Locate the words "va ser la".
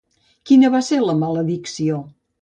0.77-1.17